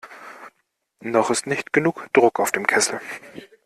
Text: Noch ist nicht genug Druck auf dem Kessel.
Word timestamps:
Noch 1.03 1.29
ist 1.29 1.45
nicht 1.45 1.73
genug 1.73 2.07
Druck 2.11 2.39
auf 2.39 2.51
dem 2.51 2.65
Kessel. 2.65 2.99